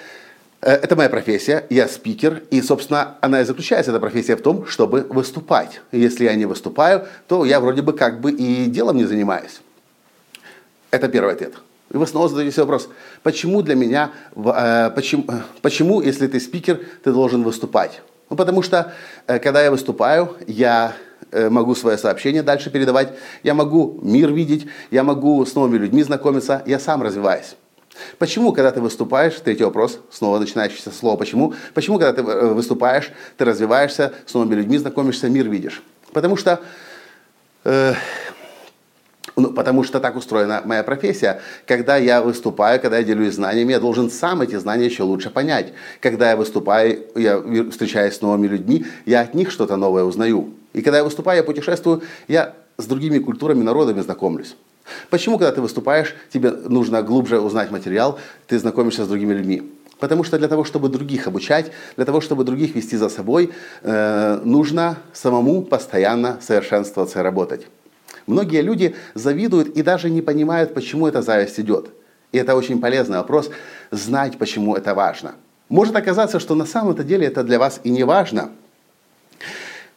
это 0.61 0.95
моя 0.95 1.09
профессия, 1.09 1.65
я 1.71 1.89
спикер, 1.89 2.43
и, 2.51 2.61
собственно, 2.61 3.17
она 3.23 3.41
и 3.41 3.45
заключается, 3.45 3.93
эта 3.93 4.01
профессия, 4.01 4.37
в 4.37 4.43
том, 4.43 4.67
чтобы 4.67 5.07
выступать. 5.09 5.81
Если 5.91 6.25
я 6.25 6.35
не 6.35 6.45
выступаю, 6.45 7.07
то 7.29 7.45
я 7.45 7.61
вроде 7.61 7.81
бы 7.81 7.95
как 7.95 8.21
бы 8.21 8.31
и 8.31 8.67
делом 8.67 8.97
не 8.97 9.07
занимаюсь. 9.07 9.63
Это 10.91 11.09
первый 11.09 11.33
ответ. 11.33 11.55
И 11.93 11.97
вы 11.97 12.07
снова 12.07 12.29
задаете 12.29 12.61
вопрос, 12.61 12.89
почему 13.23 13.63
для 13.63 13.75
меня, 13.75 14.11
э, 14.37 14.91
почему, 14.95 15.25
э, 15.29 15.41
почему, 15.63 16.03
если 16.03 16.27
ты 16.27 16.39
спикер, 16.39 16.81
ты 17.03 17.13
должен 17.13 17.43
выступать? 17.43 18.03
Ну, 18.29 18.37
потому 18.37 18.63
что, 18.63 18.93
когда 19.27 19.63
я 19.63 19.71
выступаю, 19.71 20.37
я 20.47 20.95
могу 21.33 21.75
свое 21.75 21.99
сообщение 21.99 22.43
дальше 22.43 22.71
передавать, 22.71 23.13
я 23.43 23.55
могу 23.55 23.99
мир 24.03 24.33
видеть, 24.33 24.67
я 24.91 25.03
могу 25.03 25.45
с 25.45 25.55
новыми 25.55 25.79
людьми 25.79 26.03
знакомиться, 26.03 26.63
я 26.67 26.79
сам 26.79 27.03
развиваюсь. 27.03 27.57
Почему, 28.19 28.53
когда 28.53 28.71
ты 28.71 28.81
выступаешь, 28.81 29.35
третий 29.35 29.65
вопрос, 29.65 30.01
снова 30.11 30.39
начинающийся 30.39 30.91
слово 30.91 31.17
«почему», 31.17 31.55
почему, 31.75 31.99
когда 31.99 32.13
ты 32.13 32.29
э, 32.29 32.53
выступаешь, 32.53 33.11
ты 33.37 33.45
развиваешься, 33.45 34.13
с 34.27 34.35
новыми 34.35 34.55
людьми 34.55 34.79
знакомишься, 34.79 35.29
мир 35.29 35.49
видишь? 35.49 35.83
Потому 36.13 36.37
что 36.37 36.61
э, 37.65 37.95
ну, 39.37 39.53
потому 39.53 39.85
что 39.85 40.01
так 40.01 40.17
устроена 40.17 40.63
моя 40.65 40.83
профессия. 40.83 41.41
Когда 41.67 41.97
я 41.97 42.23
выступаю, 42.23 42.81
когда 42.81 42.99
я 42.99 43.05
делюсь 43.05 43.35
знаниями, 43.35 43.73
я 43.73 43.81
должен 43.81 44.11
сам 44.11 44.43
эти 44.43 44.57
знания 44.57 44.87
еще 44.87 45.03
лучше 45.03 45.31
понять. 45.31 45.73
Когда 46.01 46.31
я 46.31 46.37
выступаю, 46.37 47.07
я 47.15 47.43
встречаюсь 47.71 48.15
с 48.15 48.21
новыми 48.21 48.49
людьми, 48.49 48.87
я 49.07 49.21
от 49.21 49.35
них 49.35 49.51
что-то 49.51 49.77
новое 49.77 50.05
узнаю. 50.05 50.55
И 50.73 50.83
когда 50.83 50.99
я 50.99 51.05
выступаю, 51.05 51.39
я 51.39 51.45
путешествую, 51.45 52.03
я 52.29 52.55
с 52.77 52.87
другими 52.87 53.19
культурами, 53.19 53.63
народами 53.63 54.01
знакомлюсь. 54.01 54.57
Почему, 55.09 55.39
когда 55.39 55.53
ты 55.53 55.61
выступаешь, 55.61 56.15
тебе 56.33 56.51
нужно 56.51 57.03
глубже 57.03 57.41
узнать 57.41 57.71
материал, 57.71 58.19
ты 58.47 58.59
знакомишься 58.59 59.05
с 59.05 59.09
другими 59.09 59.35
людьми? 59.35 59.63
Потому 60.01 60.25
что 60.25 60.39
для 60.39 60.49
того, 60.49 60.65
чтобы 60.65 60.89
других 60.89 61.27
обучать, 61.27 61.71
для 61.97 62.07
того, 62.07 62.21
чтобы 62.21 62.45
других 62.45 62.75
вести 62.75 62.97
за 62.97 63.09
собой, 63.11 63.53
э, 63.83 64.41
нужно 64.45 64.97
самому 65.13 65.63
постоянно 65.63 66.39
совершенствоваться 66.41 67.21
и 67.21 67.23
работать. 67.23 67.67
Многие 68.27 68.63
люди 68.63 68.97
завидуют 69.15 69.77
и 69.77 69.83
даже 69.83 70.09
не 70.09 70.23
понимают, 70.23 70.73
почему 70.73 71.07
эта 71.07 71.21
зависть 71.21 71.61
идет. 71.61 71.91
И 72.33 72.39
это 72.39 72.55
очень 72.55 72.81
полезный 72.81 73.19
вопрос, 73.19 73.51
знать, 73.91 74.39
почему 74.39 74.75
это 74.75 74.95
важно. 74.95 75.35
Может 75.69 75.95
оказаться, 75.97 76.41
что 76.41 76.55
на 76.55 76.65
самом-то 76.65 77.05
деле 77.05 77.27
это 77.27 77.45
для 77.45 77.59
вас 77.59 77.81
и 77.85 77.91
не 77.91 78.05
важно. 78.05 78.51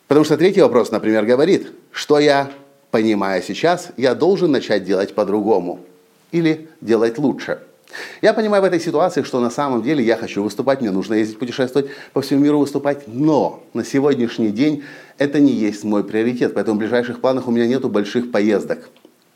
Потому 0.07 0.25
что 0.25 0.37
третий 0.37 0.61
вопрос, 0.61 0.91
например, 0.91 1.25
говорит, 1.25 1.71
что 1.91 2.19
я 2.19 2.51
понимаю 2.93 3.41
сейчас, 3.41 3.89
я 3.97 4.13
должен 4.13 4.51
начать 4.51 4.83
делать 4.85 5.15
по-другому 5.15 5.79
или 6.31 6.67
делать 6.79 7.17
лучше– 7.17 7.57
я 8.21 8.33
понимаю 8.33 8.63
в 8.63 8.65
этой 8.65 8.79
ситуации, 8.79 9.21
что 9.21 9.39
на 9.39 9.49
самом 9.49 9.83
деле 9.83 10.03
я 10.03 10.17
хочу 10.17 10.41
выступать, 10.41 10.81
мне 10.81 10.89
нужно 10.89 11.13
ездить 11.15 11.37
путешествовать, 11.37 11.89
по 12.13 12.21
всему 12.21 12.41
миру 12.41 12.59
выступать, 12.59 13.03
но 13.07 13.63
на 13.73 13.83
сегодняшний 13.85 14.49
день 14.49 14.83
это 15.19 15.39
не 15.39 15.51
есть 15.51 15.83
мой 15.83 16.03
приоритет, 16.03 16.55
поэтому 16.55 16.77
в 16.77 16.79
ближайших 16.79 17.21
планах 17.21 17.47
у 17.47 17.51
меня 17.51 17.67
нету 17.67 17.89
больших 17.89 18.31
поездок. 18.31 18.89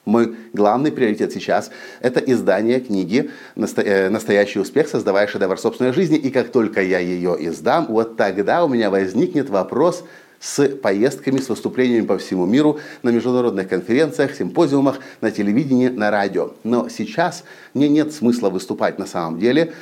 Мой 0.06 0.36
главный 0.54 0.92
приоритет 0.92 1.34
сейчас– 1.34 1.70
это 2.02 2.20
издание 2.20 2.80
книги 2.80 3.30
э, 3.56 4.10
«Настоящий 4.10 4.60
успех. 4.60 4.88
Создавая 4.88 5.28
шедевр 5.28 5.60
собственной 5.60 5.94
жизни». 5.94 6.18
И 6.18 6.32
как 6.32 6.50
только 6.52 6.82
я 6.82 6.98
ее 6.98 7.36
издам, 7.40 7.88
вот 7.90 8.18
тогда 8.18 8.64
у 8.64 8.70
меня 8.70 8.90
возникнет 8.90 9.50
вопрос– 9.50 10.04
с 10.40 10.68
поездками, 10.70 11.40
с 11.40 11.50
выступлениями 11.50 12.06
по 12.06 12.18
всему 12.18 12.46
миру 12.46 12.80
на 13.04 13.10
международных 13.10 13.68
конференциях, 13.68 14.36
симпозиумах, 14.36 15.00
на 15.22 15.32
телевидении, 15.32 15.88
на 15.88 16.12
радио. 16.12 16.52
Но 16.64 16.90
сейчас 16.90 17.44
мне 17.74 17.90
нет 17.90 18.14
смысла 18.14 18.50
выступать 18.50 19.00
на 19.00 19.06
самом 19.06 19.40
деле, 19.40 19.74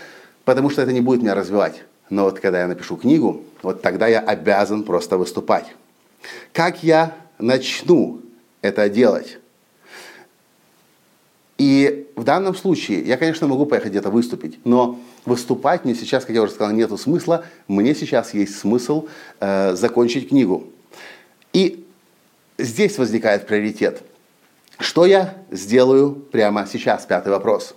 потому 0.46 0.70
что 0.70 0.82
это 0.82 0.94
не 0.94 1.02
будет 1.02 1.22
меня 1.22 1.36
развивать. 1.36 1.84
Но 2.10 2.26
вот 2.26 2.40
когда 2.40 2.62
я 2.62 2.68
напишу 2.68 2.98
книгу, 2.98 3.44
вот 3.62 3.82
тогда 3.82 4.08
я 4.08 4.20
обязан 4.20 4.84
просто 4.84 5.18
выступать. 5.18 5.66
Как 6.54 6.84
я 6.84 7.16
начну 7.40 8.22
это 8.62 8.88
делать? 8.90 9.40
И 11.58 12.08
в 12.16 12.24
данном 12.24 12.56
случае 12.56 13.02
я, 13.02 13.18
конечно, 13.18 13.48
могу 13.48 13.66
поехать 13.66 13.92
где-то 13.92 14.10
выступить, 14.10 14.60
но 14.66 15.00
выступать 15.26 15.86
мне 15.86 15.96
сейчас, 15.96 16.26
как 16.26 16.36
я 16.36 16.42
уже 16.42 16.54
сказал, 16.54 16.74
нет 16.74 16.98
смысла. 17.00 17.46
Мне 17.68 17.96
сейчас 17.96 18.34
есть 18.34 18.58
смысл 18.58 19.08
э, 19.40 19.74
закончить 19.76 20.30
книгу. 20.30 20.68
И 21.54 21.86
здесь 22.58 22.98
возникает 22.98 23.48
приоритет. 23.48 24.02
Что 24.78 25.06
я 25.06 25.36
сделаю 25.52 26.12
прямо 26.14 26.68
сейчас? 26.68 27.06
Пятый 27.06 27.30
вопрос. 27.30 27.76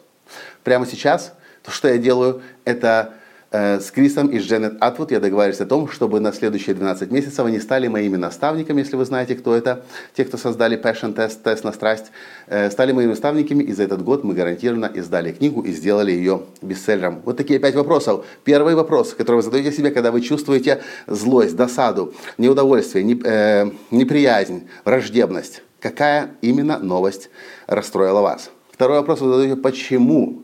Прямо 0.65 0.87
сейчас 0.87 1.33
то, 1.63 1.71
что 1.71 1.89
я 1.89 1.99
делаю, 1.99 2.43
это 2.65 3.15
с 3.51 3.91
Крисом 3.91 4.29
и 4.29 4.39
с 4.39 4.43
Дженнет 4.43 4.75
Атвуд 4.81 5.11
я 5.11 5.21
договорились 5.21 5.61
о 5.61 5.67
том, 5.67 5.89
чтобы 5.89 6.21
на 6.21 6.33
следующие 6.33 6.75
12 6.75 7.11
месяцев 7.11 7.45
они 7.47 7.59
стали 7.61 7.89
моими 7.89 8.17
наставниками, 8.17 8.81
если 8.81 8.97
вы 8.97 9.07
знаете, 9.07 9.35
кто 9.37 9.55
это, 9.55 9.85
те, 10.15 10.25
кто 10.25 10.37
создали 10.37 10.79
Passion 10.79 11.15
Test, 11.15 11.39
тест 11.43 11.65
на 11.65 11.73
страсть, 11.73 12.13
э, 12.47 12.71
стали 12.71 12.93
моими 12.93 13.11
наставниками, 13.11 13.65
и 13.65 13.73
за 13.73 13.85
этот 13.85 14.03
год 14.03 14.23
мы 14.23 14.35
гарантированно 14.35 14.91
издали 14.95 15.33
книгу 15.33 15.63
и 15.63 15.73
сделали 15.73 16.13
ее 16.13 16.43
бестселлером. 16.61 17.23
Вот 17.25 17.39
такие 17.39 17.59
пять 17.59 17.75
вопросов. 17.75 18.27
Первый 18.45 18.75
вопрос, 18.75 19.15
который 19.15 19.37
вы 19.37 19.43
задаете 19.43 19.73
себе, 19.73 19.91
когда 19.91 20.11
вы 20.11 20.21
чувствуете 20.21 20.83
злость, 21.07 21.57
досаду, 21.57 22.13
неудовольствие, 22.37 23.19
э, 23.25 23.71
неприязнь, 23.91 24.69
враждебность. 24.85 25.63
Какая 25.81 26.33
именно 26.43 26.79
новость 26.79 27.31
расстроила 27.67 28.21
вас? 28.21 28.51
Второй 28.73 28.99
вопрос 28.99 29.21
вы 29.21 29.31
задаете, 29.31 29.57
почему 29.57 30.43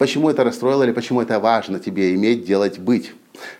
Почему 0.00 0.30
это 0.30 0.44
расстроило 0.44 0.82
или 0.82 0.92
почему 0.92 1.20
это 1.20 1.38
важно 1.38 1.78
тебе 1.78 2.14
иметь, 2.14 2.46
делать, 2.46 2.78
быть? 2.78 3.12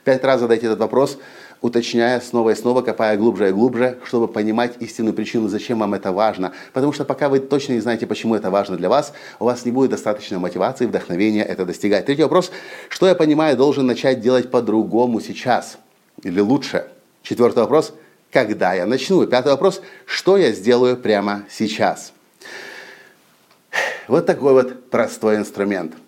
Пять 0.05 0.25
раз 0.25 0.41
задайте 0.41 0.69
этот 0.69 0.79
вопрос, 0.79 1.19
уточняя 1.61 2.19
снова 2.19 2.49
и 2.49 2.55
снова, 2.55 2.81
копая 2.81 3.19
глубже 3.19 3.51
и 3.51 3.53
глубже, 3.53 3.99
чтобы 4.07 4.27
понимать 4.27 4.73
истинную 4.81 5.13
причину, 5.13 5.49
зачем 5.49 5.81
вам 5.81 5.93
это 5.93 6.13
важно. 6.13 6.53
Потому 6.73 6.95
что 6.95 7.05
пока 7.05 7.29
вы 7.29 7.41
точно 7.41 7.75
не 7.75 7.81
знаете, 7.81 8.07
почему 8.07 8.35
это 8.35 8.51
важно 8.51 8.79
для 8.79 8.89
вас, 8.89 9.13
у 9.39 9.45
вас 9.45 9.67
не 9.67 9.71
будет 9.71 9.91
достаточно 9.91 10.39
мотивации, 10.39 10.87
вдохновения 10.87 11.43
это 11.45 11.67
достигать. 11.67 12.07
Третий 12.07 12.23
вопрос. 12.23 12.51
Что 12.89 13.07
я 13.07 13.15
понимаю, 13.15 13.55
должен 13.59 13.85
начать 13.85 14.23
делать 14.23 14.51
по-другому 14.51 15.21
сейчас? 15.21 15.77
Или 16.23 16.41
лучше? 16.41 16.87
Четвертый 17.23 17.59
вопрос. 17.59 17.93
Когда 18.33 18.73
я 18.73 18.87
начну? 18.87 19.27
Пятый 19.27 19.49
вопрос. 19.49 19.83
Что 20.07 20.39
я 20.39 20.53
сделаю 20.53 20.97
прямо 20.97 21.43
сейчас? 21.51 22.15
Вот 24.09 24.25
такой 24.25 24.55
вот 24.55 24.89
простой 24.89 25.37
инструмент– 25.37 25.93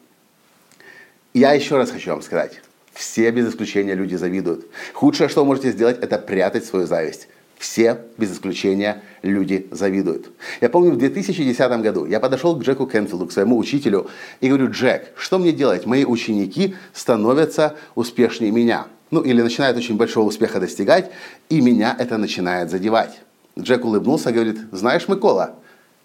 я 1.35 1.53
еще 1.53 1.77
раз 1.77 1.91
хочу 1.91 2.11
вам 2.11 2.23
сказать, 2.23 2.61
все 2.93 3.31
без 3.31 3.49
исключения 3.49 3.95
люди 3.95 4.17
завидуют. 4.17 4.67
Худшее, 4.93 5.29
что 5.29 5.41
вы 5.41 5.47
можете 5.47 5.73
сделать, 5.73 5.99
это 6.01 6.19
прятать 6.19 6.65
свою 6.65 6.87
зависть. 6.87 7.29
Все, 7.59 8.01
без 8.19 8.33
исключения, 8.33 9.03
люди 9.23 9.69
завидуют. 9.71 10.31
Я 10.61 10.69
помню, 10.69 10.91
в 10.91 10.99
2010 10.99 11.81
году 11.81 12.07
я 12.07 12.19
подошел 12.19 12.57
к 12.57 12.63
Джеку 12.63 12.87
Кенфилду, 12.87 13.27
к 13.27 13.33
своему 13.33 13.57
учителю, 13.57 14.09
и 14.41 14.49
говорю, 14.49 14.69
Джек, 14.73 15.13
что 15.17 15.39
мне 15.39 15.53
делать? 15.53 15.87
Мои 15.87 16.05
ученики 16.05 16.75
становятся 16.93 17.77
успешнее 17.95 18.51
меня. 18.51 18.89
Ну, 19.13 19.21
или 19.21 19.41
начинают 19.43 19.77
очень 19.77 19.97
большого 19.97 20.27
успеха 20.27 20.59
достигать, 20.59 21.13
и 21.51 21.61
меня 21.61 21.95
это 21.97 22.19
начинает 22.19 22.69
задевать. 22.69 23.21
Джек 23.57 23.85
улыбнулся 23.85 24.33
говорит, 24.33 24.59
знаешь, 24.73 25.07
Микола, 25.07 25.55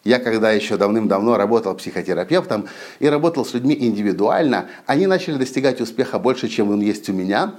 я 0.08 0.20
когда 0.20 0.52
еще 0.52 0.78
давным-давно 0.78 1.36
работал 1.36 1.76
психотерапевтом 1.76 2.68
и 3.00 3.10
работал 3.10 3.46
с 3.46 3.54
людьми 3.54 3.76
индивидуально, 3.78 4.68
они 4.86 5.06
начали 5.06 5.36
достигать 5.36 5.82
успеха 5.82 6.18
больше, 6.18 6.48
чем 6.48 6.72
он 6.72 6.80
есть 6.80 7.10
у 7.10 7.14
меня. 7.14 7.56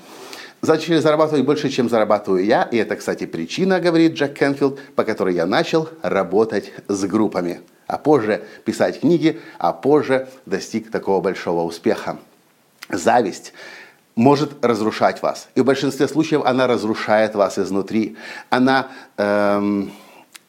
Начали 0.63 0.97
зарабатывать 0.97 1.45
больше, 1.45 1.69
чем 1.69 1.91
зарабатываю 1.91 2.45
я. 2.45 2.63
И 2.63 2.79
это, 2.79 2.97
кстати, 2.97 3.27
причина, 3.27 3.81
говорит 3.81 4.15
Джек 4.15 4.33
Кенфилд, 4.33 4.81
по 4.97 5.05
которой 5.05 5.35
я 5.35 5.47
начал 5.47 5.91
работать 6.03 6.73
с 6.89 7.05
группами. 7.05 7.61
А 7.87 7.99
позже 7.99 8.43
писать 8.65 9.01
книги, 9.01 9.41
а 9.59 9.73
позже 9.73 10.29
достиг 10.47 10.91
такого 10.91 11.21
большого 11.21 11.63
успеха. 11.63 12.17
Зависть 12.91 13.53
может 14.17 14.65
разрушать 14.65 15.23
вас. 15.23 15.49
И 15.55 15.61
в 15.61 15.65
большинстве 15.65 16.09
случаев 16.09 16.43
она 16.45 16.67
разрушает 16.67 17.35
вас 17.35 17.59
изнутри. 17.59 18.17
Она 18.51 18.89
эм, 19.17 19.93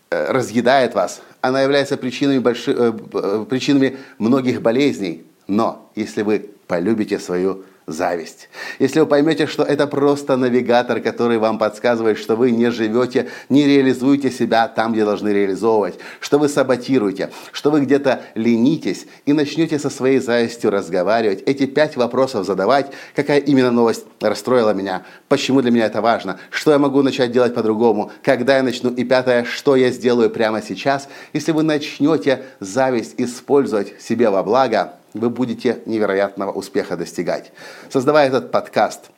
э, 0.10 0.32
разъедает 0.32 0.96
вас, 0.96 1.22
она 1.42 1.62
является 1.62 1.98
причинами, 1.98 2.40
больших, 2.40 2.78
э, 2.78 2.94
э, 3.14 3.46
причинами 3.50 3.98
многих 4.18 4.62
болезней. 4.62 5.24
Но 5.48 5.90
если 5.96 6.22
вы 6.22 6.50
полюбите 6.68 7.20
свою 7.20 7.64
зависть. 7.92 8.50
Если 8.80 9.00
вы 9.00 9.06
поймете, 9.06 9.48
что 9.48 9.64
это 9.64 9.88
просто 9.88 10.38
навигатор, 10.38 11.00
который 11.00 11.38
вам 11.38 11.58
подсказывает, 11.58 12.18
что 12.18 12.36
вы 12.36 12.52
не 12.52 12.72
живете, 12.72 13.30
не 13.50 13.66
реализуете 13.66 14.32
себя 14.32 14.68
там, 14.68 14.94
где 14.94 15.06
должны 15.06 15.30
реализовывать, 15.30 16.00
что 16.20 16.40
вы 16.40 16.50
саботируете, 16.50 17.32
что 17.52 17.72
вы 17.72 17.82
где-то 17.82 18.22
ленитесь 18.36 19.06
и 19.26 19.34
начнете 19.34 19.80
со 19.80 19.90
своей 19.90 20.20
завистью 20.20 20.72
разговаривать, 20.72 21.44
эти 21.46 21.66
пять 21.66 21.96
вопросов 21.96 22.46
задавать, 22.46 22.92
какая 23.16 23.40
именно 23.40 23.72
новость 23.72 24.06
расстроила 24.22 24.74
меня, 24.74 25.04
почему 25.28 25.62
для 25.62 25.72
меня 25.72 25.86
это 25.86 26.02
важно, 26.02 26.40
что 26.50 26.72
я 26.72 26.80
могу 26.80 27.02
начать 27.02 27.32
делать 27.32 27.54
по-другому, 27.54 28.12
когда 28.24 28.58
я 28.58 28.64
начну, 28.64 28.92
и 28.92 29.04
пятое, 29.04 29.44
что 29.44 29.76
я 29.76 29.90
сделаю 29.92 30.30
прямо 30.30 30.62
сейчас, 30.62 31.08
если 31.34 31.52
вы 31.52 31.64
начнете 31.64 32.44
зависть 32.60 33.16
использовать 33.18 34.02
себе 34.02 34.30
во 34.30 34.44
благо, 34.44 34.94
вы 35.14 35.30
будете 35.30 35.82
невероятного 35.86 36.52
успеха 36.52 36.98
достигать. 36.98 37.52
Создавая 37.90 38.28
этот 38.28 38.52
подкаст, 38.52 39.12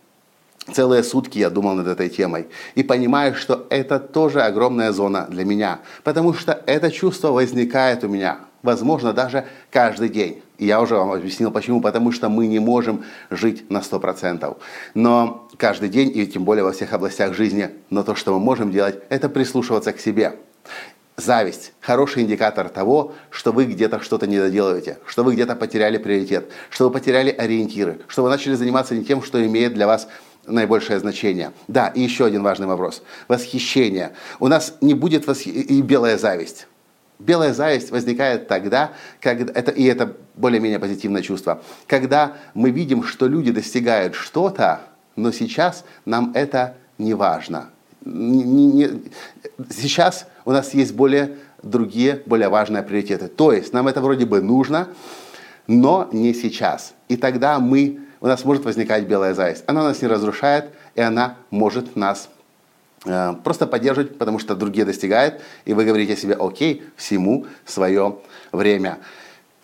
целые 0.72 1.04
сутки 1.04 1.40
я 1.40 1.50
думал 1.50 1.76
над 1.76 1.88
этой 1.88 2.10
темой 2.10 2.48
и 2.76 2.84
понимаю, 2.84 3.36
что 3.36 3.66
это 3.70 4.00
тоже 4.00 4.42
огромная 4.42 4.92
зона 4.92 5.28
для 5.30 5.46
меня, 5.46 5.80
потому 6.04 6.34
что 6.34 6.62
это 6.66 6.92
чувство 6.92 7.32
возникает 7.32 8.04
у 8.04 8.08
меня, 8.08 8.40
возможно, 8.64 9.14
даже 9.14 9.46
каждый 9.70 10.10
день. 10.10 10.42
И 10.58 10.68
я 10.68 10.80
уже 10.80 10.96
вам 10.96 11.12
объяснил, 11.12 11.50
почему. 11.50 11.82
Потому 11.82 12.12
что 12.12 12.30
мы 12.30 12.46
не 12.46 12.60
можем 12.60 13.04
жить 13.32 13.70
на 13.72 13.80
100%. 13.80 14.56
Но 14.94 15.50
каждый 15.58 15.90
день, 15.90 16.12
и 16.14 16.28
тем 16.28 16.46
более 16.46 16.64
во 16.64 16.72
всех 16.72 16.94
областях 16.94 17.34
жизни, 17.34 17.72
но 17.90 18.04
то, 18.04 18.14
что 18.14 18.32
мы 18.34 18.40
можем 18.40 18.72
делать, 18.72 19.00
это 19.10 19.28
прислушиваться 19.28 19.92
к 19.92 20.00
себе 20.00 20.36
Зависть– 21.22 21.74
хороший 21.82 22.24
индикатор 22.24 22.68
того, 22.68 23.14
что 23.30 23.52
вы 23.52 23.66
где-то 23.66 24.00
что-то 24.00 24.26
не 24.26 24.40
доделываете, 24.40 24.98
что 25.06 25.24
вы 25.24 25.34
где-то 25.34 25.56
потеряли 25.56 26.00
приоритет, 26.00 26.50
что 26.72 26.86
вы 26.86 26.92
потеряли 26.92 27.30
ориентиры, 27.30 28.00
что 28.08 28.24
вы 28.24 28.30
начали 28.30 28.56
заниматься 28.56 28.96
не 28.96 29.06
тем, 29.06 29.22
что 29.22 29.46
имеет 29.46 29.76
для 29.76 29.86
вас 29.86 30.08
наибольшее 30.48 31.00
значение. 31.00 31.52
Да, 31.68 31.90
и 31.90 32.02
еще 32.02 32.26
один 32.26 32.42
важный 32.42 32.66
вопрос. 32.66 33.04
Восхищение. 33.28 34.14
У 34.40 34.48
нас 34.48 34.76
не 34.82 34.96
будет 34.96 35.28
восх... 35.28 35.46
и 35.46 35.82
белая 35.84 36.18
зависть. 36.18 36.68
Белая 37.20 37.54
зависть 37.54 37.92
возникает 37.92 38.48
тогда, 38.48 38.94
когда 39.20 39.54
это, 39.54 39.70
и 39.70 39.84
это 39.84 40.16
более-менее 40.34 40.80
позитивное 40.80 41.22
чувство, 41.22 41.62
когда 41.86 42.38
мы 42.56 42.72
видим, 42.72 43.04
что 43.04 43.28
люди 43.28 43.52
достигают 43.52 44.16
что-то, 44.16 44.82
но 45.16 45.32
сейчас 45.32 45.86
нам 46.04 46.32
это 46.34 46.78
не 46.98 47.14
важно. 47.14 47.70
Не, 48.04 48.44
не, 48.44 48.90
сейчас 49.70 50.28
у 50.46 50.52
нас 50.52 50.74
есть 50.74 50.94
более 50.94 51.38
другие, 51.62 52.24
более 52.26 52.50
важные 52.50 52.84
приоритеты. 52.84 53.28
То 53.28 53.52
есть 53.52 53.74
нам 53.74 53.88
это 53.88 54.02
вроде 54.02 54.26
бы 54.26 54.42
нужно, 54.42 54.88
но 55.68 56.10
не 56.12 56.34
сейчас. 56.34 56.94
И 57.08 57.18
тогда 57.18 57.60
мы, 57.60 58.00
у 58.20 58.28
нас 58.28 58.44
может 58.46 58.66
возникать 58.66 59.06
белая 59.06 59.34
зависть. 59.34 59.64
Она 59.68 59.84
нас 59.84 60.02
не 60.02 60.08
разрушает, 60.08 60.72
и 60.96 61.02
она 61.02 61.38
может 61.52 61.96
нас 61.96 62.30
э, 63.06 63.34
просто 63.44 63.68
поддерживать, 63.68 64.18
потому 64.18 64.40
что 64.40 64.56
другие 64.56 64.86
достигают, 64.86 65.42
и 65.66 65.74
вы 65.74 65.86
говорите 65.86 66.16
себе, 66.16 66.36
окей, 66.36 66.84
всему 66.96 67.46
свое 67.66 68.18
время. 68.52 68.98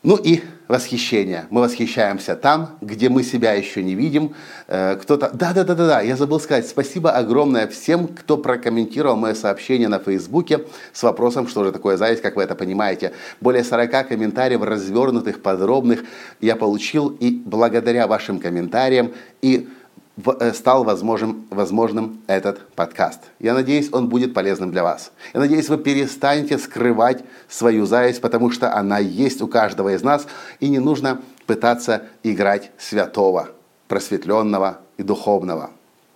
Ну 0.03 0.15
и 0.15 0.44
восхищение. 0.68 1.48
Мы 1.50 1.62
восхищаемся 1.62 2.36
там, 2.36 2.78
где 2.82 3.10
мы 3.10 3.24
себя 3.24 3.54
еще 3.54 3.84
не 3.84 3.96
видим. 3.96 4.36
Э, 4.68 4.96
кто-то... 4.96 5.30
Да-да-да-да, 5.34 6.02
я 6.02 6.16
забыл 6.16 6.40
сказать. 6.40 6.68
Спасибо 6.68 7.12
огромное 7.12 7.68
всем, 7.68 8.08
кто 8.08 8.38
прокомментировал 8.38 9.16
мое 9.16 9.34
сообщение 9.34 9.88
на 9.88 10.00
Фейсбуке 10.00 10.66
с 10.94 11.04
вопросом, 11.04 11.48
что 11.48 11.64
же 11.64 11.72
такое 11.72 11.98
зависть, 11.98 12.22
как 12.22 12.36
вы 12.36 12.44
это 12.44 12.56
понимаете. 12.56 13.14
Более 13.40 13.64
40 13.64 14.08
комментариев 14.08 14.62
развернутых, 14.62 15.42
подробных 15.42 16.04
я 16.42 16.56
получил. 16.56 17.10
И 17.10 17.32
благодаря 17.46 18.08
вашим 18.08 18.40
комментариям 18.40 19.14
и 19.42 19.70
стал 20.54 20.84
возможным, 20.84 21.46
возможным 21.50 22.22
этот 22.28 22.68
подкаст. 22.70 23.22
Я 23.40 23.54
надеюсь, 23.54 23.90
он 23.92 24.10
будет 24.10 24.34
полезным 24.34 24.72
для 24.72 24.84
вас. 24.84 25.12
Я 25.34 25.40
надеюсь, 25.40 25.70
вы 25.70 25.78
перестанете 25.78 26.58
скрывать 26.58 27.24
свою 27.48 27.86
зависть, 27.86 28.22
потому 28.22 28.50
что 28.50 28.74
она 28.74 28.98
есть 29.00 29.42
у 29.42 29.48
каждого 29.48 29.94
из 29.94 30.02
нас, 30.02 30.28
и 30.60 30.70
не 30.70 30.80
нужно 30.80 31.22
пытаться 31.46 32.04
играть 32.24 32.72
святого, 32.78 33.50
просветленного 33.88 34.80
и 34.98 35.04
духовного. 35.04 35.70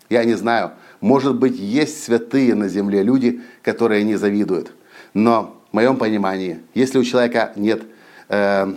Я 0.09 0.25
не 0.25 0.33
знаю, 0.33 0.71
может 0.99 1.35
быть, 1.35 1.57
есть 1.57 2.03
святые 2.03 2.55
на 2.55 2.67
земле 2.67 3.03
люди, 3.03 3.41
которые 3.61 4.03
не 4.03 4.15
завидуют. 4.15 4.71
Но 5.13 5.61
в 5.71 5.73
моем 5.73 5.97
понимании, 5.97 6.59
если 6.73 6.97
у 6.99 7.03
человека 7.03 7.53
нет 7.55 7.83
э, 8.29 8.73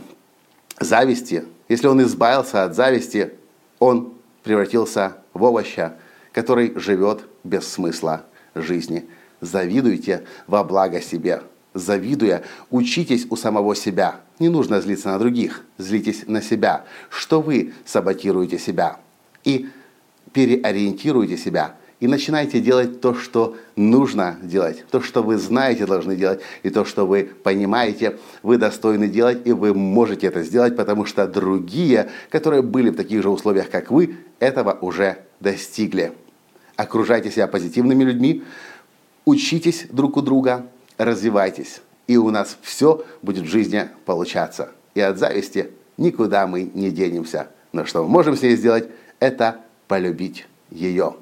зависти, 0.79 1.45
если 1.69 1.87
он 1.87 2.03
избавился 2.03 2.65
от 2.65 2.75
зависти, 2.75 3.33
он 3.79 4.15
превратился 4.45 5.17
в 5.33 5.45
овоща, 5.45 5.97
который 6.33 6.73
живет 6.77 7.25
без 7.43 7.67
смысла 7.67 8.25
жизни. 8.55 9.07
Завидуйте 9.41 10.25
во 10.47 10.63
благо 10.63 11.01
себе. 11.01 11.43
Завидуя, 11.73 12.45
учитесь 12.71 13.27
у 13.31 13.37
самого 13.37 13.75
себя. 13.75 14.21
Не 14.39 14.49
нужно 14.49 14.81
злиться 14.81 15.09
на 15.09 15.19
других, 15.19 15.63
злитесь 15.77 16.25
на 16.29 16.41
себя, 16.41 16.85
что 17.09 17.41
вы 17.41 17.73
саботируете 17.85 18.59
себя. 18.59 19.01
И 19.43 19.69
переориентируйте 20.33 21.37
себя– 21.37 21.75
и 22.05 22.07
начинайте 22.07 22.61
делать 22.61 23.01
то, 23.01 23.15
что 23.15 23.57
нужно 23.77 24.37
делать, 24.43 24.85
то, 24.91 25.01
что 25.01 25.23
вы 25.23 25.39
знаете 25.39 25.87
должны 25.87 26.17
делать, 26.17 26.43
и 26.63 26.69
то, 26.69 26.85
что 26.85 27.07
вы 27.07 27.31
понимаете, 27.43 28.19
вы 28.43 28.59
достойны 28.59 29.09
делать, 29.09 29.47
и 29.47 29.53
вы 29.53 29.73
можете 29.73 30.27
это 30.27 30.43
сделать, 30.43 30.77
потому 30.77 31.07
что 31.07 31.27
другие, 31.27 32.11
которые 32.29 32.61
были 32.61 32.91
в 32.91 32.97
таких 32.97 33.23
же 33.23 33.31
условиях, 33.31 33.71
как 33.71 33.91
вы, 33.91 34.17
этого 34.39 34.77
уже 34.83 35.17
достигли. 35.41 36.13
Окружайте 36.77 37.31
себя 37.31 37.47
позитивными 37.47 38.05
людьми, 38.05 38.45
учитесь 39.25 39.87
друг 39.91 40.19
у 40.19 40.21
друга, 40.21 40.67
развивайтесь, 40.99 41.81
и 42.07 42.19
у 42.19 42.29
нас 42.29 42.59
все 42.61 43.03
будет 43.23 43.45
в 43.45 43.49
жизни 43.49 43.89
получаться. 44.05 44.73
И 44.95 45.01
от 45.01 45.19
зависти 45.19 45.71
никуда 45.97 46.47
мы 46.47 46.71
не 46.75 46.91
денемся. 46.91 47.49
Но 47.73 47.87
что 47.87 48.03
мы 48.03 48.11
можем 48.11 48.37
с 48.37 48.43
ней 48.43 48.57
сделать, 48.57 48.91
это 49.21 49.63
полюбить 49.89 50.47
ее 50.71 51.15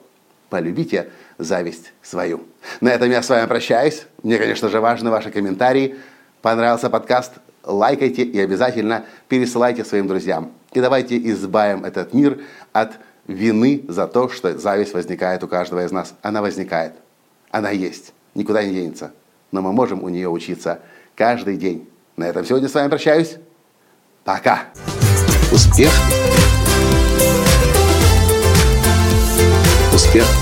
полюбите 0.53 1.09
зависть 1.39 1.95
свою. 2.03 2.43
На 2.83 2.91
этом 2.91 3.11
я 3.11 3.23
с 3.23 3.31
вами 3.31 3.47
прощаюсь. 3.47 4.03
Мне, 4.23 4.37
конечно 4.37 4.69
же, 4.69 4.83
важны 4.83 5.09
ваши 5.09 5.31
комментарии. 5.31 5.97
Понравился 6.43 6.91
подкаст? 6.91 7.33
Лайкайте 7.65 8.23
и 8.23 8.39
обязательно 8.39 9.07
пересылайте 9.29 9.83
своим 9.83 10.09
друзьям. 10.09 10.53
И 10.73 10.81
давайте 10.83 11.17
избавим 11.31 11.87
этот 11.87 12.13
мир 12.13 12.43
от 12.75 12.93
вины 13.27 13.83
за 13.89 14.07
то, 14.07 14.29
что 14.29 14.59
зависть 14.59 14.93
возникает 14.93 15.43
у 15.43 15.49
каждого 15.49 15.87
из 15.87 15.91
нас. 15.91 16.13
Она 16.21 16.43
возникает. 16.43 16.93
Она 17.51 17.71
есть. 17.71 18.13
Никуда 18.35 18.63
не 18.63 18.75
денется. 18.75 19.13
Но 19.53 19.63
мы 19.63 19.73
можем 19.73 20.05
у 20.05 20.11
нее 20.11 20.29
учиться 20.29 20.81
каждый 21.17 21.57
день. 21.57 21.89
На 22.19 22.25
этом 22.25 22.45
сегодня 22.45 22.69
с 22.69 22.75
вами 22.75 22.91
прощаюсь. 22.91 23.37
Пока. 24.23 24.65
Успех! 25.51 25.91
Успех! 29.95 30.42